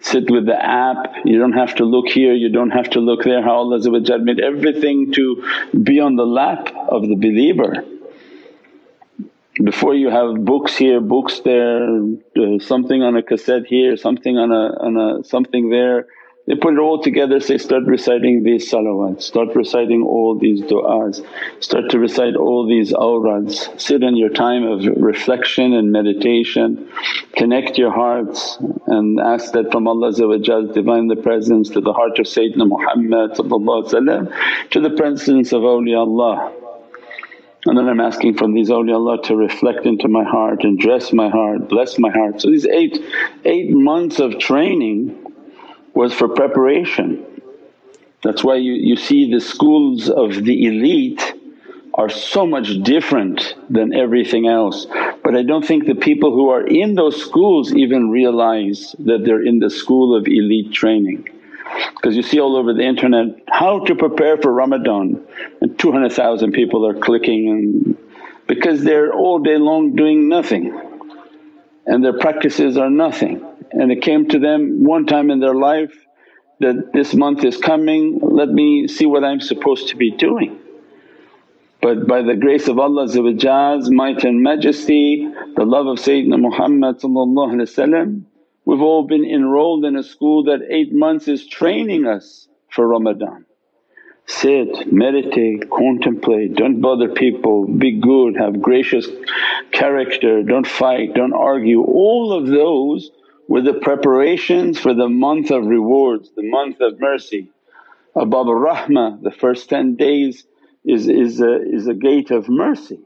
Sit 0.00 0.30
with 0.30 0.46
the 0.46 0.56
app, 0.56 1.16
you 1.26 1.38
don't 1.38 1.52
have 1.52 1.74
to 1.76 1.84
look 1.84 2.08
here, 2.08 2.32
you 2.32 2.48
don't 2.48 2.70
have 2.70 2.88
to 2.90 3.00
look 3.00 3.24
there, 3.24 3.42
how 3.42 3.56
Allah 3.56 3.78
made 4.20 4.40
everything 4.40 5.12
to 5.12 5.44
be 5.82 6.00
on 6.00 6.16
the 6.16 6.26
lap 6.26 6.74
of 6.88 7.02
the 7.02 7.14
believer. 7.14 7.84
Before 9.62 9.94
you 9.94 10.08
have 10.08 10.44
books 10.46 10.74
here, 10.74 11.00
books 11.00 11.40
there, 11.40 11.84
uh, 11.84 12.58
something 12.58 13.02
on 13.02 13.16
a 13.16 13.22
cassette 13.22 13.66
here, 13.66 13.98
something 13.98 14.38
on 14.38 14.50
a, 14.50 14.64
on 14.86 14.96
a 14.96 15.24
something 15.24 15.68
there 15.68 16.06
they 16.46 16.56
put 16.56 16.74
it 16.74 16.80
all 16.80 17.00
together 17.00 17.38
say, 17.38 17.56
start 17.56 17.84
reciting 17.84 18.42
these 18.42 18.70
salawats, 18.70 19.22
start 19.22 19.54
reciting 19.54 20.02
all 20.02 20.36
these 20.36 20.60
du'as, 20.62 21.24
start 21.60 21.88
to 21.90 22.00
recite 22.00 22.34
all 22.34 22.66
these 22.66 22.92
awrads, 22.92 23.68
sit 23.80 24.02
in 24.02 24.16
your 24.16 24.28
time 24.28 24.64
of 24.64 24.84
reflection 24.96 25.72
and 25.72 25.92
meditation, 25.92 26.88
connect 27.36 27.78
your 27.78 27.92
hearts 27.92 28.58
and 28.88 29.20
ask 29.20 29.52
that 29.52 29.70
from 29.70 29.86
Allah's 29.86 30.16
Divinely 30.16 31.16
Presence 31.16 31.70
to 31.70 31.80
the 31.80 31.92
heart 31.92 32.18
of 32.18 32.26
Sayyidina 32.26 32.66
Muhammad 32.66 33.36
to 33.36 34.80
the 34.80 34.90
presence 34.96 35.52
of 35.52 35.62
awliyaullah. 35.62 36.54
And 37.66 37.78
then 37.78 37.88
I'm 37.88 38.00
asking 38.00 38.36
from 38.36 38.54
these 38.54 38.68
awliyaullah 38.68 39.22
to 39.24 39.36
reflect 39.36 39.86
into 39.86 40.08
my 40.08 40.24
heart 40.24 40.64
and 40.64 40.76
dress 40.76 41.12
my 41.12 41.28
heart, 41.28 41.68
bless 41.68 42.00
my 42.00 42.10
heart. 42.10 42.40
So 42.40 42.50
these 42.50 42.66
eight, 42.66 42.98
eight 43.44 43.70
months 43.70 44.18
of 44.18 44.40
training 44.40 45.21
was 45.94 46.12
for 46.12 46.28
preparation. 46.28 47.26
That's 48.22 48.44
why 48.44 48.56
you, 48.56 48.72
you 48.72 48.96
see 48.96 49.32
the 49.32 49.40
schools 49.40 50.08
of 50.08 50.44
the 50.44 50.66
elite 50.66 51.34
are 51.94 52.08
so 52.08 52.46
much 52.46 52.82
different 52.82 53.54
than 53.68 53.92
everything 53.92 54.46
else. 54.46 54.86
But 55.22 55.36
I 55.36 55.42
don't 55.42 55.66
think 55.66 55.86
the 55.86 55.94
people 55.94 56.32
who 56.32 56.48
are 56.48 56.66
in 56.66 56.94
those 56.94 57.20
schools 57.20 57.74
even 57.74 58.10
realize 58.10 58.94
that 59.00 59.24
they're 59.24 59.42
in 59.42 59.58
the 59.58 59.68
school 59.68 60.16
of 60.16 60.26
elite 60.26 60.72
training. 60.72 61.28
Because 61.96 62.16
you 62.16 62.22
see 62.22 62.40
all 62.40 62.56
over 62.56 62.72
the 62.72 62.82
internet, 62.82 63.26
how 63.48 63.84
to 63.84 63.94
prepare 63.94 64.36
for 64.36 64.52
Ramadan 64.52 65.24
and 65.60 65.78
200,000 65.78 66.52
people 66.52 66.86
are 66.86 66.98
clicking 66.98 67.48
and 67.48 67.98
because 68.46 68.82
they're 68.82 69.12
all 69.12 69.38
day 69.38 69.56
long 69.56 69.94
doing 69.94 70.28
nothing 70.28 70.91
and 71.86 72.04
their 72.04 72.18
practices 72.18 72.76
are 72.76 72.90
nothing 72.90 73.44
and 73.72 73.90
it 73.90 74.02
came 74.02 74.28
to 74.28 74.38
them 74.38 74.84
one 74.84 75.06
time 75.06 75.30
in 75.30 75.40
their 75.40 75.54
life 75.54 75.92
that 76.60 76.92
this 76.92 77.14
month 77.14 77.44
is 77.44 77.56
coming, 77.56 78.20
let 78.22 78.48
me 78.48 78.86
see 78.86 79.06
what 79.06 79.24
I'm 79.24 79.40
supposed 79.40 79.88
to 79.88 79.96
be 79.96 80.12
doing. 80.12 80.58
But 81.80 82.06
by 82.06 82.22
the 82.22 82.36
grace 82.36 82.68
of 82.68 82.78
Allah's 82.78 83.16
might 83.90 84.22
and 84.22 84.40
majesty, 84.40 85.28
the 85.56 85.64
love 85.64 85.88
of 85.88 85.98
Sayyidina 85.98 86.38
Muhammad 86.38 87.00
we've 88.64 88.80
all 88.80 89.02
been 89.04 89.24
enrolled 89.24 89.84
in 89.84 89.96
a 89.96 90.04
school 90.04 90.44
that 90.44 90.60
eight 90.70 90.92
months 90.92 91.26
is 91.26 91.44
training 91.46 92.06
us 92.06 92.46
for 92.70 92.86
Ramadan. 92.86 93.44
Sit, 94.26 94.92
meditate, 94.92 95.68
contemplate, 95.68 96.54
don't 96.54 96.80
bother 96.80 97.08
people, 97.08 97.66
be 97.66 98.00
good, 98.00 98.36
have 98.36 98.62
gracious 98.62 99.06
character, 99.72 100.42
don't 100.42 100.66
fight, 100.66 101.14
don't 101.14 101.32
argue. 101.32 101.82
All 101.82 102.32
of 102.32 102.46
those 102.46 103.10
were 103.48 103.62
the 103.62 103.74
preparations 103.74 104.78
for 104.78 104.94
the 104.94 105.08
month 105.08 105.50
of 105.50 105.66
rewards, 105.66 106.30
the 106.36 106.48
month 106.48 106.80
of 106.80 107.00
mercy. 107.00 107.50
Abab 108.14 108.46
al-Rahmah, 108.46 109.22
the 109.22 109.30
first 109.30 109.68
10 109.68 109.96
days 109.96 110.44
is, 110.84 111.08
is, 111.08 111.40
a, 111.40 111.60
is 111.62 111.86
a 111.86 111.94
gate 111.94 112.30
of 112.30 112.48
mercy. 112.48 113.00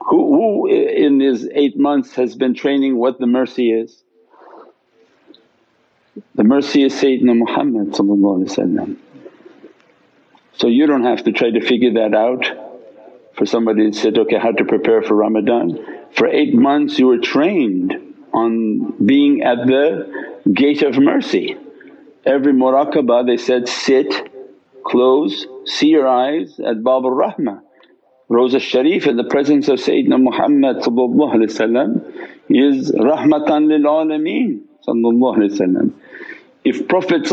Who, 0.00 0.34
who 0.34 0.66
in 0.68 1.18
these 1.18 1.46
8 1.52 1.78
months 1.78 2.14
has 2.14 2.34
been 2.36 2.54
training 2.54 2.96
what 2.96 3.18
the 3.18 3.26
mercy 3.26 3.72
is? 3.72 4.02
The 6.34 6.44
mercy 6.44 6.84
is 6.84 6.94
Sayyidina 6.94 7.36
Muhammad 7.36 7.94
So 10.58 10.66
you 10.66 10.86
don't 10.86 11.04
have 11.04 11.22
to 11.24 11.32
try 11.32 11.50
to 11.50 11.60
figure 11.60 11.94
that 11.94 12.14
out 12.14 12.50
for 13.34 13.46
somebody 13.46 13.90
to 13.90 13.96
say, 13.96 14.10
okay 14.10 14.38
how 14.38 14.50
to 14.50 14.64
prepare 14.64 15.02
for 15.02 15.14
Ramadan. 15.14 15.78
For 16.12 16.26
8 16.26 16.54
months 16.54 16.98
you 16.98 17.06
were 17.06 17.18
trained 17.18 17.94
on 18.32 18.94
being 19.04 19.42
at 19.42 19.66
the 19.66 20.42
gate 20.52 20.82
of 20.82 20.98
mercy. 20.98 21.56
Every 22.26 22.52
muraqabah 22.52 23.26
they 23.26 23.36
said, 23.36 23.68
sit, 23.68 24.12
close, 24.84 25.46
see 25.64 25.88
your 25.88 26.08
eyes 26.08 26.58
at 26.58 26.82
Bab 26.82 27.04
al-Rahmah. 27.04 27.62
Rawza 28.28 28.60
Sharif 28.60 29.06
in 29.06 29.16
the 29.16 29.24
presence 29.24 29.68
of 29.68 29.78
Sayyidina 29.78 30.20
Muhammad 30.20 30.78
is 32.50 32.92
rahmatan 32.92 33.68
lil 33.68 33.84
alameen 33.84 34.62
If 36.64 36.88
Prophet 36.88 37.26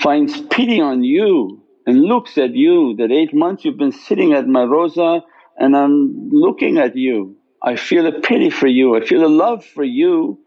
finds 0.00 0.40
pity 0.42 0.80
on 0.80 1.02
you 1.02 1.61
and 1.86 2.00
looks 2.00 2.38
at 2.38 2.54
you 2.54 2.96
that 2.98 3.10
eight 3.10 3.34
months 3.34 3.64
you've 3.64 3.78
been 3.78 3.92
sitting 3.92 4.32
at 4.32 4.46
my 4.46 4.64
rosa 4.64 5.22
and 5.58 5.76
I'm 5.76 6.30
looking 6.30 6.78
at 6.78 6.96
you 6.96 7.36
I 7.62 7.76
feel 7.76 8.06
a 8.06 8.20
pity 8.20 8.50
for 8.50 8.66
you, 8.66 8.96
I 8.96 9.04
feel 9.04 9.24
a 9.24 9.28
love 9.28 9.64
for 9.64 9.84
you. 9.84 10.40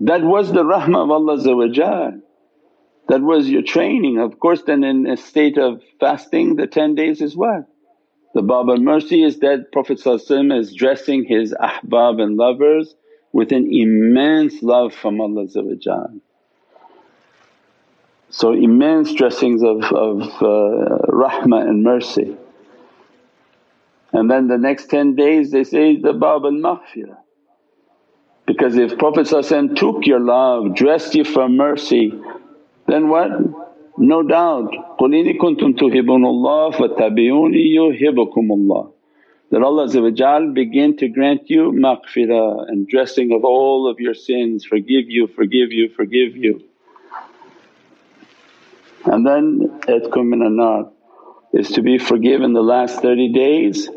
That 0.00 0.22
was 0.22 0.50
the 0.50 0.64
rahmah 0.64 1.04
of 1.04 1.10
Allah 1.10 2.12
that 3.08 3.22
was 3.22 3.48
your 3.48 3.62
training. 3.62 4.18
Of 4.18 4.38
course 4.38 4.62
then 4.66 4.82
in 4.84 5.06
a 5.06 5.16
state 5.16 5.58
of 5.58 5.82
fasting 5.98 6.56
the 6.56 6.66
10 6.66 6.94
days 6.94 7.20
is 7.20 7.36
what? 7.36 7.66
The 8.34 8.42
Bab 8.42 8.68
al-Mercy 8.68 9.24
is 9.24 9.40
that 9.40 9.72
Prophet 9.72 10.00
is 10.06 10.74
dressing 10.74 11.24
his 11.24 11.52
ahbab 11.52 12.20
and 12.20 12.36
lovers 12.36 12.94
with 13.32 13.52
an 13.52 13.68
immense 13.70 14.62
love 14.62 14.94
from 14.94 15.20
Allah 15.20 15.46
So 18.29 18.53
immense 18.53 19.13
dressings 19.13 19.63
of, 19.63 19.83
of 19.83 20.21
uh, 20.41 21.07
rahmah 21.09 21.67
and 21.67 21.83
mercy. 21.83 22.35
And 24.11 24.29
then 24.29 24.47
the 24.47 24.57
next 24.57 24.89
10 24.89 25.15
days 25.15 25.51
they 25.51 25.63
say 25.63 25.99
the 25.99 26.13
Bab 26.13 26.43
al 26.43 26.51
Maghfirah. 26.51 27.17
Because 28.45 28.77
if 28.77 28.97
Prophet 28.97 29.27
took 29.75 30.05
your 30.05 30.19
love, 30.19 30.75
dressed 30.75 31.15
you 31.15 31.23
for 31.23 31.49
mercy, 31.49 32.13
then 32.87 33.09
what? 33.09 33.29
No 33.97 34.21
doubt, 34.23 34.71
قُلْ 34.99 35.15
إِنِ 35.15 35.37
كُنْتُمْ 35.37 35.79
تُحِبُّونَ 35.79 36.25
اللَّهَ 36.25 36.73
فَاتَّبِعُونِي 36.73 37.75
يُحِبُّكُمُ 37.75 38.47
اللَّهُ 38.51 38.91
That 39.51 39.61
Allah 39.63 40.51
begin 40.53 40.97
to 40.97 41.07
grant 41.07 41.49
you 41.49 41.71
maghfirah 41.71 42.67
and 42.67 42.87
dressing 42.87 43.31
of 43.31 43.45
all 43.45 43.89
of 43.89 43.99
your 43.99 44.13
sins, 44.13 44.65
forgive 44.65 45.05
you, 45.07 45.27
forgive 45.27 45.71
you, 45.71 45.89
forgive 45.95 46.35
you. 46.35 46.61
And 49.04 49.26
then, 49.26 49.80
itkum 49.88 50.28
min 50.28 50.90
is 51.52 51.70
to 51.72 51.82
be 51.82 51.98
forgiven 51.98 52.52
the 52.52 52.62
last 52.62 53.00
30 53.00 53.32
days 53.32 53.88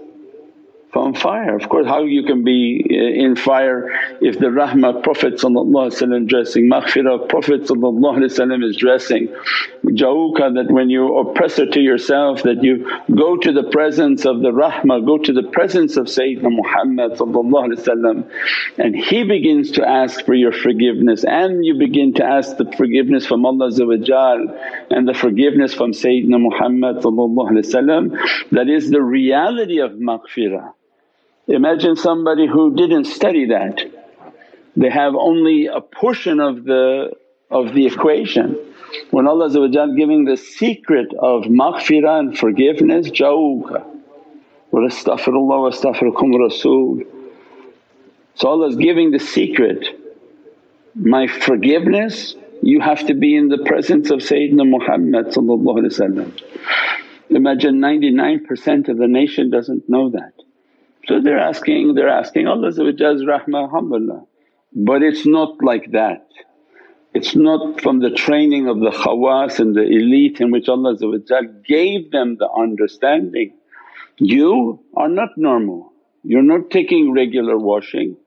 from 0.93 1.15
fire. 1.15 1.55
Of 1.55 1.67
course 1.69 1.87
how 1.87 2.03
you 2.03 2.23
can 2.23 2.43
be 2.43 2.85
uh, 2.87 3.25
in 3.25 3.35
fire 3.35 3.89
if 4.21 4.37
the 4.37 4.45
rahmah 4.45 5.01
Prophet 5.01 5.37
dressing, 6.27 6.69
maghfirah 6.69 7.27
Prophet 7.29 7.61
is 8.63 8.77
dressing. 8.77 9.27
Jauka 9.85 10.53
that 10.53 10.67
when 10.69 10.91
you 10.91 11.17
oppressor 11.17 11.65
to 11.65 11.79
yourself 11.79 12.43
that 12.43 12.63
you 12.63 12.87
go 13.13 13.37
to 13.37 13.51
the 13.51 13.63
presence 13.63 14.23
of 14.25 14.41
the 14.41 14.51
rahmah, 14.51 15.05
go 15.05 15.17
to 15.17 15.33
the 15.33 15.43
presence 15.43 15.97
of 15.97 16.05
Sayyidina 16.05 16.51
Muhammad 16.55 17.19
and 18.77 18.95
he 18.95 19.23
begins 19.23 19.71
to 19.71 19.87
ask 19.87 20.23
for 20.25 20.35
your 20.35 20.51
forgiveness 20.51 21.25
and 21.25 21.65
you 21.65 21.77
begin 21.79 22.13
to 22.13 22.23
ask 22.23 22.57
the 22.57 22.71
forgiveness 22.77 23.25
from 23.25 23.45
Allah 23.45 23.71
and 24.91 25.07
the 25.07 25.13
forgiveness 25.15 25.73
from 25.73 25.91
Sayyidina 25.91 26.39
Muhammad 26.39 27.01
that 28.51 28.69
is 28.69 28.91
the 28.91 29.01
reality 29.01 29.79
of 29.79 29.93
maghfirah. 29.93 30.73
Imagine 31.47 31.95
somebody 31.95 32.47
who 32.47 32.75
didn't 32.75 33.05
study 33.05 33.47
that, 33.47 33.81
they 34.75 34.89
have 34.89 35.13
only 35.15 35.67
a 35.67 35.81
portion 35.81 36.39
of 36.39 36.63
the, 36.63 37.11
of 37.51 37.73
the 37.73 37.85
equation. 37.85 38.57
When 39.11 39.27
Allah 39.27 39.49
giving 39.95 40.25
the 40.25 40.37
secret 40.37 41.13
of 41.19 41.43
maghfirah 41.43 42.19
and 42.19 42.37
forgiveness, 42.37 43.09
jawuka, 43.09 43.85
wa 44.71 44.79
astaghfirullah 44.79 45.61
wa 45.61 45.69
astaghfirukum 45.69 46.39
rasul. 46.39 47.01
So 48.35 48.47
Allah 48.47 48.69
is 48.69 48.75
giving 48.77 49.11
the 49.11 49.19
secret, 49.19 49.99
my 50.95 51.27
forgiveness 51.27 52.35
you 52.63 52.79
have 52.79 53.05
to 53.07 53.13
be 53.13 53.35
in 53.35 53.49
the 53.49 53.57
presence 53.57 54.09
of 54.09 54.19
Sayyidina 54.19 54.65
Muhammad 54.65 55.33
Imagine 57.29 57.75
99% 57.79 58.87
of 58.87 58.97
the 58.97 59.07
nation 59.07 59.49
doesn't 59.49 59.89
know 59.89 60.11
that. 60.11 60.31
So 61.05 61.19
they're 61.21 61.39
asking, 61.39 61.95
they're 61.95 62.09
asking 62.09 62.47
Allah's 62.47 62.77
rahmah 62.77 63.63
alhamdulillah. 63.63 64.25
But 64.75 65.03
it's 65.03 65.25
not 65.25 65.63
like 65.63 65.91
that. 65.91 66.27
It's 67.13 67.35
not 67.35 67.79
from 67.81 67.99
the 67.99 68.09
training 68.09 68.67
of 68.67 68.79
the 68.79 68.89
khawas 68.89 69.59
and 69.59 69.75
the 69.75 69.83
elite 69.83 70.41
in 70.41 70.49
which 70.49 70.67
Allah 70.67 70.95
gave 71.67 72.11
them 72.11 72.37
the 72.39 72.49
understanding. 72.49 73.53
You 74.17 74.79
are 74.95 75.09
not 75.09 75.29
normal, 75.37 75.93
you're 76.23 76.41
not 76.41 76.71
taking 76.71 77.13
regular 77.13 77.57
washing, 77.57 78.17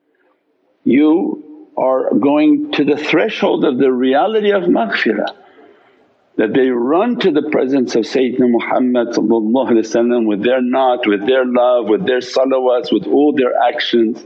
you 0.85 1.73
are 1.77 2.15
going 2.15 2.73
to 2.73 2.85
the 2.85 2.97
threshold 2.97 3.65
of 3.65 3.79
the 3.79 3.93
reality 3.93 4.53
of 4.53 4.65
maghfirah. 4.65 5.35
That 6.37 6.53
they 6.53 6.69
run 6.69 7.19
to 7.21 7.31
the 7.31 7.49
presence 7.51 7.95
of 7.95 8.05
Sayyidina 8.05 8.51
Muhammad 8.51 9.09
with 10.27 10.43
their 10.45 10.61
naat, 10.61 11.07
with 11.07 11.27
their 11.27 11.45
love, 11.47 11.89
with 11.89 12.07
their 12.07 12.21
salawats, 12.21 12.93
with 12.93 13.07
all 13.07 13.33
their 13.33 13.53
actions 13.69 14.23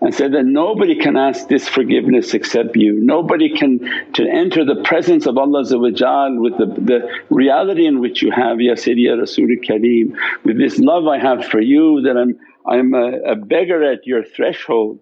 and 0.00 0.14
say 0.14 0.28
that 0.28 0.44
nobody 0.44 0.96
can 0.96 1.16
ask 1.16 1.48
this 1.48 1.68
forgiveness 1.68 2.32
except 2.32 2.74
you. 2.74 2.94
Nobody 3.00 3.54
can 3.54 3.80
to 4.14 4.26
enter 4.26 4.64
the 4.64 4.82
presence 4.82 5.26
of 5.26 5.36
Allah 5.36 5.60
with 5.60 5.96
the, 5.98 6.66
the 6.78 7.08
reality 7.28 7.86
in 7.86 8.00
which 8.00 8.22
you 8.22 8.30
have, 8.30 8.60
Ya 8.60 8.74
Sayyidi 8.74 9.04
Ya 9.08 9.14
Rasul 9.14 9.46
Kareem, 9.62 10.16
with 10.44 10.58
this 10.58 10.78
love 10.78 11.06
I 11.06 11.18
have 11.18 11.44
for 11.44 11.60
you 11.60 12.02
that 12.02 12.16
I'm, 12.16 12.38
I'm 12.66 12.94
a, 12.94 13.32
a 13.32 13.36
beggar 13.36 13.84
at 13.92 14.06
your 14.06 14.24
threshold. 14.24 15.00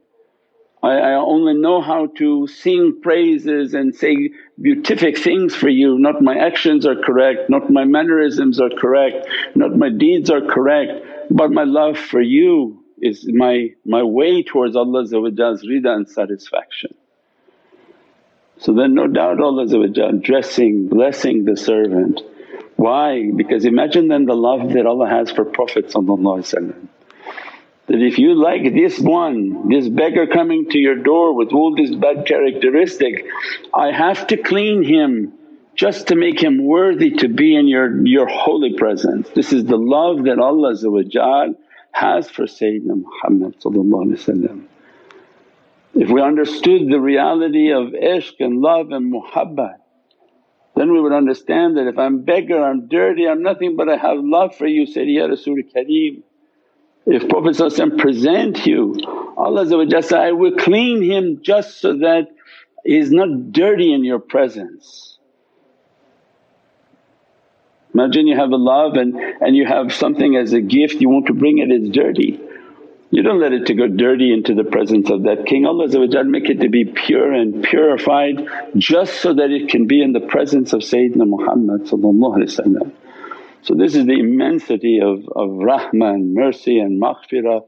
I, 0.83 0.90
I 0.90 1.14
only 1.14 1.54
know 1.54 1.80
how 1.80 2.07
to 2.18 2.49
sing 2.49 3.00
praises 3.00 3.75
and 3.75 3.95
say 3.95 4.30
beatific 4.61 5.19
things 5.19 5.55
for 5.55 5.69
you, 5.69 5.99
not 5.99 6.21
my 6.23 6.37
actions 6.37 6.87
are 6.87 6.97
correct, 6.97 7.49
not 7.49 7.71
my 7.71 7.85
mannerisms 7.85 8.61
are 8.61 8.71
correct, 8.71 9.27
not 9.55 9.77
my 9.77 9.88
deeds 9.88 10.31
are 10.31 10.41
correct 10.43 11.07
but 11.31 11.50
my 11.50 11.65
love 11.65 11.99
for 11.99 12.21
you 12.21 12.85
is 13.00 13.29
my, 13.29 13.69
my 13.85 14.03
way 14.03 14.43
towards 14.43 14.77
Allah's 14.77 15.12
rida 15.12 15.88
and 15.88 16.09
satisfaction. 16.09 16.95
So 18.59 18.75
then 18.75 18.95
no 18.95 19.07
doubt 19.07 19.41
Allah 19.41 19.67
dressing, 20.21 20.88
blessing 20.88 21.45
the 21.45 21.57
servant. 21.57 22.21
Why? 22.77 23.31
Because 23.35 23.65
imagine 23.65 24.09
then 24.09 24.25
the 24.25 24.35
love 24.35 24.73
that 24.73 24.87
Allah 24.87 25.09
has 25.09 25.31
for 25.31 25.45
Prophet 25.45 25.93
that 27.88 28.02
if 28.02 28.18
you 28.18 28.35
like 28.35 28.62
this 28.75 28.99
one, 28.99 29.68
this 29.68 29.88
beggar 29.88 30.26
coming 30.26 30.68
to 30.71 30.78
your 30.78 30.97
door 30.97 31.35
with 31.35 31.52
all 31.52 31.75
this 31.75 31.95
bad 31.95 32.26
characteristic, 32.26 33.26
I 33.75 33.92
have 33.92 34.26
to 34.28 34.37
clean 34.37 34.85
him 34.85 35.33
just 35.75 36.09
to 36.09 36.16
make 36.16 36.42
him 36.42 36.64
worthy 36.64 37.11
to 37.12 37.28
be 37.28 37.57
in 37.57 37.66
your, 37.66 38.07
your 38.07 38.26
holy 38.26 38.75
presence. 38.75 39.28
This 39.35 39.52
is 39.52 39.64
the 39.64 39.78
love 39.78 40.25
that 40.25 40.38
Allah 40.38 40.75
has 41.92 42.30
for 42.30 42.45
Sayyidina 42.45 43.04
Muhammad 43.04 44.66
If 45.95 46.11
we 46.11 46.21
understood 46.21 46.88
the 46.90 47.00
reality 47.00 47.73
of 47.73 47.88
ishq 47.88 48.35
and 48.40 48.61
love 48.61 48.90
and 48.90 49.12
muhabbat 49.12 49.78
then 50.78 50.92
we 50.92 51.00
would 51.00 51.12
understand 51.12 51.76
that 51.76 51.88
if 51.88 51.99
I'm 51.99 52.23
beggar, 52.23 52.62
I'm 52.62 52.87
dirty, 52.87 53.26
I'm 53.26 53.42
nothing 53.42 53.75
but 53.75 53.88
I 53.88 53.97
have 53.97 54.18
love 54.21 54.54
for 54.54 54.66
you 54.66 54.87
Sayyidi 54.87 55.16
Ya 55.16 55.26
Rasul 55.26 55.57
Kareem. 55.75 56.23
If 57.11 57.27
Prophet 57.31 57.57
present 57.97 58.67
you, 58.67 58.95
Allah 59.35 60.03
say, 60.03 60.19
I 60.19 60.33
will 60.33 60.57
clean 60.57 61.03
him 61.03 61.41
just 61.41 61.81
so 61.81 61.97
that 61.99 62.29
he's 62.85 63.11
not 63.11 63.50
dirty 63.50 63.95
in 63.95 64.05
your 64.05 64.19
presence. 64.19 65.19
Imagine 67.95 68.27
you 68.27 68.37
have 68.37 68.50
a 68.50 68.57
love 68.57 68.97
and, 68.97 69.17
and 69.17 69.57
you 69.57 69.65
have 69.65 69.95
something 69.95 70.37
as 70.37 70.53
a 70.53 70.61
gift, 70.61 71.00
you 71.00 71.09
want 71.09 71.29
to 71.29 71.33
bring 71.33 71.57
it 71.59 71.71
it's 71.71 71.88
dirty. 71.88 72.38
You 73.11 73.23
don't 73.23 73.41
let 73.41 73.55
it 73.55 73.65
to 73.67 73.75
go 73.75 73.88
dirty 73.88 74.31
into 74.31 74.55
the 74.55 74.65
presence 74.65 75.09
of 75.09 75.23
that 75.23 75.47
King. 75.47 75.65
Allah 75.65 75.88
make 76.27 76.50
it 76.50 76.61
to 76.61 76.69
be 76.69 76.85
pure 76.85 77.33
and 77.33 77.65
purified 77.65 78.47
just 78.77 79.23
so 79.23 79.33
that 79.33 79.50
it 79.50 79.71
can 79.71 79.87
be 79.87 80.03
in 80.03 80.12
the 80.12 80.21
presence 80.21 80.75
of 80.75 80.81
Sayyidina 80.81 81.27
Muhammad 81.27 81.88
So 83.69 83.75
this 83.75 83.95
is 83.95 84.07
the 84.07 84.19
immensity 84.19 84.99
of, 84.99 85.19
of 85.37 85.51
rahmah 85.51 86.15
and 86.15 86.33
mercy 86.33 86.79
and 86.79 86.99
maghfirah 87.03 87.61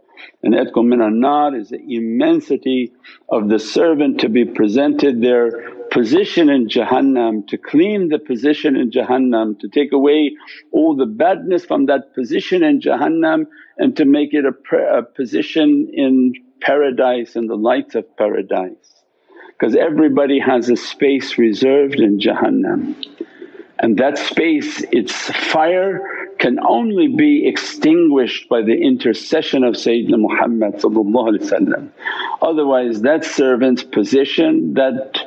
and 0.42 0.54
etkum 0.54 0.87
minan 0.87 1.21
nar 1.21 1.54
is 1.54 1.69
the 1.69 1.95
immensity 1.95 2.92
of 3.28 3.50
the 3.50 3.59
servant 3.59 4.21
to 4.21 4.30
be 4.30 4.47
presented 4.47 5.21
their 5.21 5.50
position 5.90 6.49
in 6.49 6.69
Jahannam, 6.69 7.47
to 7.49 7.59
clean 7.59 8.09
the 8.09 8.19
position 8.19 8.76
in 8.76 8.90
Jahannam, 8.90 9.61
to 9.61 9.69
take 9.69 9.92
away 9.92 10.37
all 10.73 10.97
the 10.97 11.04
badness 11.04 11.66
from 11.66 11.85
that 11.87 12.14
position 12.14 12.62
in 12.64 12.80
Jahannam 12.80 13.45
and 13.76 13.95
to 13.99 14.07
make 14.07 14.33
it 14.33 14.47
a, 14.47 14.76
a 15.00 15.02
position 15.02 15.90
in 15.92 16.33
paradise 16.62 17.37
and 17.37 17.50
the 17.50 17.57
lights 17.57 17.95
of 17.95 18.16
paradise. 18.16 19.02
Because 19.49 19.76
everybody 19.76 20.38
has 20.38 20.71
a 20.71 20.76
space 20.76 21.37
reserved 21.37 22.00
in 22.00 22.21
Jahannam 22.21 22.97
and 23.80 23.96
that 23.96 24.18
space, 24.18 24.82
its 24.92 25.12
fire 25.12 26.34
can 26.38 26.58
only 26.60 27.08
be 27.08 27.49
extinguished 27.49 28.49
by 28.49 28.60
the 28.62 28.75
intercession 28.75 29.64
of 29.64 29.75
Sayyidina 29.75 30.19
Muhammad 30.19 30.82
Otherwise 32.43 33.00
that 33.02 33.25
servant's 33.25 33.82
position, 33.82 34.75
that 34.75 35.19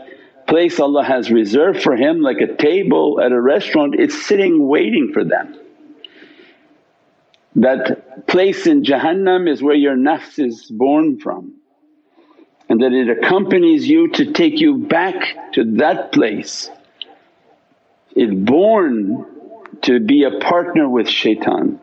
place 0.47 0.79
Allah 0.79 1.03
has 1.03 1.31
reserved 1.31 1.81
for 1.81 1.95
him 1.95 2.21
like 2.21 2.41
a 2.41 2.55
table 2.55 3.19
at 3.19 3.31
a 3.31 3.41
restaurant, 3.41 3.95
it's 3.97 4.25
sitting 4.25 4.67
waiting 4.67 5.11
for 5.13 5.23
them. 5.23 5.59
That 7.55 8.27
place 8.27 8.67
in 8.67 8.83
Jahannam 8.83 9.49
is 9.51 9.63
where 9.63 9.75
your 9.75 9.95
nafs 9.95 10.43
is 10.43 10.69
born 10.69 11.19
from 11.19 11.55
and 12.69 12.81
that 12.81 12.93
it 12.93 13.09
accompanies 13.09 13.87
you 13.87 14.09
to 14.09 14.31
take 14.31 14.59
you 14.59 14.77
back 14.77 15.53
to 15.53 15.63
that 15.77 16.11
place. 16.11 16.69
It's 18.15 18.33
born 18.33 19.25
to 19.83 19.99
be 19.99 20.23
a 20.23 20.39
partner 20.39 20.87
with 20.87 21.09
shaitan. 21.09 21.79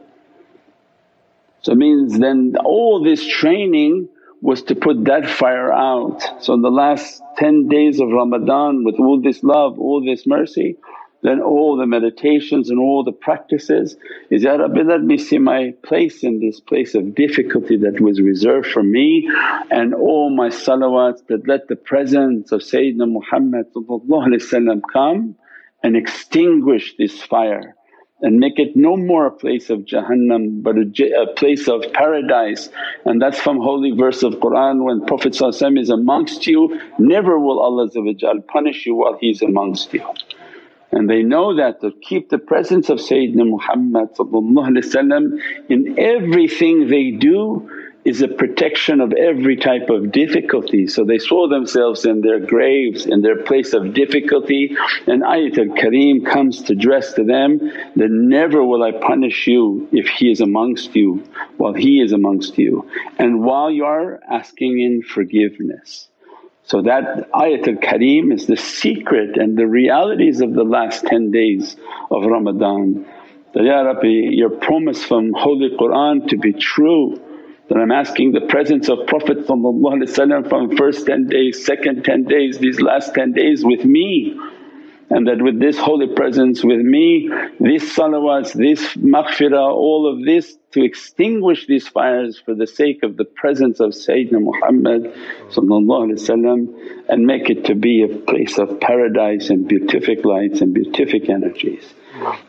So 1.62 1.72
it 1.72 1.78
means 1.78 2.18
then 2.18 2.54
all 2.64 3.02
this 3.02 3.26
training 3.26 4.08
was 4.40 4.62
to 4.64 4.74
put 4.74 5.04
that 5.04 5.28
fire 5.28 5.70
out. 5.72 6.42
So 6.42 6.54
in 6.54 6.62
the 6.62 6.70
last 6.70 7.22
10 7.36 7.68
days 7.68 8.00
of 8.00 8.08
Ramadan 8.08 8.84
with 8.84 8.94
all 8.98 9.20
this 9.20 9.42
love, 9.42 9.78
all 9.78 10.02
this 10.02 10.26
mercy, 10.26 10.76
then 11.22 11.42
all 11.42 11.76
the 11.76 11.86
meditations 11.86 12.70
and 12.70 12.78
all 12.78 13.04
the 13.04 13.12
practices 13.12 13.96
is, 14.30 14.42
Ya 14.42 14.54
Rabbi 14.54 14.80
let 14.80 15.02
me 15.02 15.18
see 15.18 15.36
my 15.36 15.74
place 15.82 16.24
in 16.24 16.40
this 16.40 16.60
place 16.60 16.94
of 16.94 17.14
difficulty 17.14 17.76
that 17.76 18.00
was 18.00 18.22
reserved 18.22 18.68
for 18.68 18.82
me 18.82 19.28
and 19.70 19.92
all 19.92 20.34
my 20.34 20.48
salawats 20.48 21.26
that 21.26 21.46
let 21.46 21.68
the 21.68 21.76
presence 21.76 22.52
of 22.52 22.62
Sayyidina 22.62 23.06
Muhammad 23.10 23.66
come 24.92 25.34
and 25.82 25.96
extinguish 25.96 26.94
this 26.98 27.22
fire 27.22 27.74
and 28.22 28.38
make 28.38 28.58
it 28.58 28.76
no 28.76 28.96
more 28.96 29.26
a 29.26 29.30
place 29.30 29.70
of 29.70 29.80
Jahannam 29.80 30.62
but 30.62 30.76
a, 30.76 31.32
place 31.36 31.68
of 31.68 31.84
paradise. 31.92 32.68
And 33.04 33.20
that's 33.20 33.40
from 33.40 33.58
holy 33.58 33.92
verse 33.92 34.22
of 34.22 34.40
Qur'an 34.40 34.84
when 34.84 35.06
Prophet 35.06 35.34
is 35.34 35.90
amongst 35.90 36.46
you, 36.46 36.80
never 36.98 37.38
will 37.38 37.60
Allah 37.60 37.88
punish 38.48 38.84
you 38.84 38.94
while 38.94 39.16
He's 39.18 39.40
amongst 39.42 39.92
you. 39.94 40.06
And 40.92 41.08
they 41.08 41.22
know 41.22 41.56
that 41.56 41.80
to 41.82 41.92
keep 42.02 42.30
the 42.30 42.38
presence 42.38 42.88
of 42.90 42.98
Sayyidina 42.98 43.48
Muhammad 43.48 44.08
in 45.68 45.98
everything 45.98 46.88
they 46.88 47.12
do 47.12 47.70
is 48.04 48.22
a 48.22 48.28
protection 48.28 49.00
of 49.00 49.12
every 49.12 49.56
type 49.56 49.90
of 49.90 50.10
difficulty. 50.10 50.86
So 50.86 51.04
they 51.04 51.18
saw 51.18 51.48
themselves 51.48 52.06
in 52.06 52.22
their 52.22 52.40
graves, 52.40 53.04
in 53.06 53.20
their 53.20 53.42
place 53.42 53.74
of 53.74 53.92
difficulty 53.92 54.74
and 55.06 55.22
Ayatul 55.22 55.78
Kareem 55.78 56.24
comes 56.24 56.62
to 56.64 56.72
address 56.72 57.12
to 57.14 57.24
them 57.24 57.58
that, 57.58 58.08
never 58.10 58.64
will 58.64 58.82
I 58.82 58.92
punish 58.92 59.46
you 59.46 59.88
if 59.92 60.08
he 60.08 60.30
is 60.30 60.40
amongst 60.40 60.96
you 60.96 61.22
while 61.58 61.74
he 61.74 62.00
is 62.00 62.12
amongst 62.12 62.56
you 62.56 62.88
and 63.18 63.44
while 63.44 63.70
you 63.70 63.84
are 63.84 64.20
asking 64.30 64.80
in 64.80 65.02
forgiveness. 65.02 66.08
So 66.64 66.82
that 66.82 67.30
Ayatul 67.32 67.82
Kareem 67.82 68.32
is 68.32 68.46
the 68.46 68.56
secret 68.56 69.36
and 69.36 69.58
the 69.58 69.66
realities 69.66 70.40
of 70.40 70.54
the 70.54 70.64
last 70.64 71.04
10 71.04 71.32
days 71.32 71.76
of 72.10 72.24
Ramadan. 72.24 73.06
That, 73.52 73.64
Ya 73.64 73.80
Rabbi 73.80 74.06
your 74.06 74.50
promise 74.50 75.04
from 75.04 75.32
Holy 75.32 75.70
Qur'an 75.76 76.28
to 76.28 76.38
be 76.38 76.52
true 76.52 77.20
that 77.70 77.78
I'm 77.78 77.92
asking 77.92 78.32
the 78.32 78.42
presence 78.42 78.88
of 78.88 79.06
Prophet 79.06 79.46
from 79.46 80.76
first 80.76 81.06
10 81.06 81.28
days, 81.28 81.64
second 81.64 82.04
10 82.04 82.24
days, 82.24 82.58
these 82.58 82.80
last 82.80 83.14
10 83.14 83.32
days 83.32 83.64
with 83.64 83.84
me 83.84 84.36
and 85.10 85.26
that 85.26 85.42
with 85.42 85.58
this 85.58 85.76
holy 85.76 86.06
presence 86.06 86.64
with 86.64 86.78
me, 86.78 87.28
this 87.58 87.96
salawats, 87.96 88.52
this 88.52 88.80
maghfirah, 88.96 89.72
all 89.72 90.12
of 90.12 90.24
this 90.24 90.56
to 90.70 90.84
extinguish 90.84 91.66
these 91.66 91.88
fires 91.88 92.40
for 92.44 92.54
the 92.54 92.66
sake 92.66 93.02
of 93.02 93.16
the 93.16 93.24
presence 93.24 93.80
of 93.80 93.90
Sayyidina 93.90 94.40
Muhammad 94.40 95.12
and 97.08 97.26
make 97.26 97.50
it 97.50 97.64
to 97.64 97.74
be 97.74 98.02
a 98.02 98.08
place 98.08 98.56
of 98.58 98.80
paradise 98.80 99.50
and 99.50 99.66
beatific 99.66 100.24
lights 100.24 100.60
and 100.60 100.72
beatific 100.72 101.28
energies. 101.28 101.92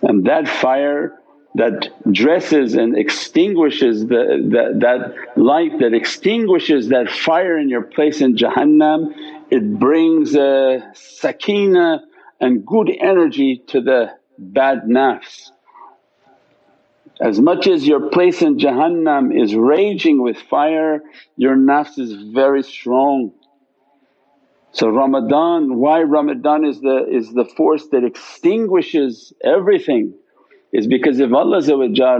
And 0.04 0.26
that 0.26 0.48
fire 0.48 1.20
that 1.56 1.90
dresses 2.12 2.76
and 2.76 2.98
extinguishes 2.98 4.06
the, 4.06 4.40
the, 4.50 4.80
that 4.80 5.38
light 5.38 5.80
that 5.80 5.94
extinguishes 5.94 6.90
that 6.90 7.10
fire 7.10 7.58
in 7.58 7.68
your 7.68 7.82
place 7.82 8.22
in 8.22 8.38
Jahannam, 8.38 9.14
it 9.50 9.80
brings 9.80 10.34
a 10.34 10.80
sakina 10.94 12.02
and 12.40 12.66
good 12.66 12.90
energy 13.00 13.64
to 13.68 13.82
the 13.82 14.12
bad 14.38 14.84
nafs. 14.88 15.52
As 17.20 17.40
much 17.40 17.68
as 17.68 17.86
your 17.86 18.10
place 18.10 18.42
in 18.42 18.58
Jahannam 18.58 19.38
is 19.38 19.54
raging 19.54 20.22
with 20.22 20.38
fire, 20.38 21.02
your 21.36 21.56
nafs 21.56 22.00
is 22.00 22.14
very 22.34 22.64
strong. 22.64 23.34
So 24.72 24.88
Ramadan, 24.88 25.76
why 25.76 26.02
Ramadan 26.02 26.64
is 26.64 26.80
the, 26.80 27.06
is 27.12 27.32
the 27.34 27.46
force 27.46 27.86
that 27.92 28.06
extinguishes 28.06 29.34
everything 29.44 30.14
is 30.72 30.88
because 30.88 31.20
if 31.20 31.32
Allah 31.34 31.62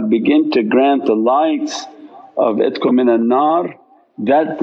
begin 0.08 0.50
to 0.52 0.62
grant 0.62 1.06
the 1.06 1.14
lights 1.14 1.84
of 2.36 2.56
itkum 2.56 2.94
minan 2.94 3.28
nar 3.28 3.74
that, 4.18 4.58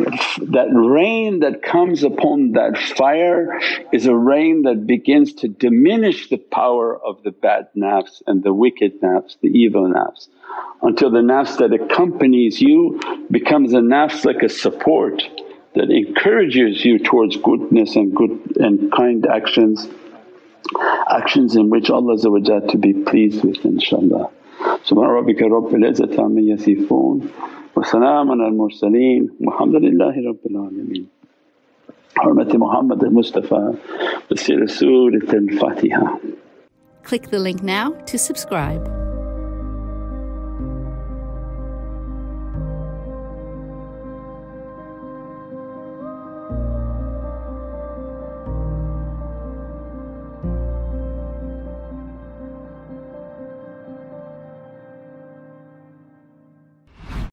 that 0.51 0.67
rain 0.71 1.39
that 1.39 1.63
comes 1.63 2.03
upon 2.03 2.51
that 2.51 2.77
fire 2.77 3.59
is 3.91 4.05
a 4.05 4.15
rain 4.15 4.61
that 4.63 4.85
begins 4.85 5.33
to 5.33 5.47
diminish 5.47 6.29
the 6.29 6.37
power 6.37 6.97
of 7.03 7.23
the 7.23 7.31
bad 7.31 7.67
nafs 7.75 8.21
and 8.27 8.43
the 8.43 8.53
wicked 8.53 9.01
nafs, 9.01 9.37
the 9.41 9.47
evil 9.47 9.91
nafs. 9.91 10.27
Until 10.81 11.09
the 11.09 11.21
nafs 11.21 11.57
that 11.57 11.73
accompanies 11.73 12.61
you 12.61 13.01
becomes 13.31 13.73
a 13.73 13.77
nafs 13.77 14.23
like 14.23 14.43
a 14.43 14.49
support 14.49 15.23
that 15.73 15.89
encourages 15.89 16.85
you 16.85 16.99
towards 16.99 17.35
goodness 17.37 17.95
and 17.95 18.15
good 18.15 18.57
and 18.57 18.91
kind 18.91 19.25
actions, 19.25 19.87
actions 21.09 21.55
in 21.55 21.69
which 21.69 21.89
Allah 21.89 22.17
to 22.17 22.77
be 22.77 22.93
pleased 22.93 23.43
with 23.43 23.57
inshaAllah. 23.57 24.31
Subhana 24.85 25.21
rabbika 25.21 25.47
rabbil 25.47 25.85
izzati 25.89 26.19
amma 26.19 26.41
yasifoon 26.41 27.31
wa 27.75 27.83
salaamun 27.83 28.45
al 28.45 28.53
mursaleen 28.53 29.29
walhamdulillahi 29.39 30.25
rabbil 30.29 30.57
alameen. 30.63 31.07
Hurmati 32.17 32.57
Muhammad 32.57 33.03
al-Mustafa 33.03 33.77
bi 34.27 34.35
Surat 34.35 35.33
al-Fatiha. 35.33 36.19
Click 37.03 37.29
the 37.29 37.39
link 37.39 37.63
now 37.63 37.91
to 38.05 38.17
subscribe. 38.17 38.98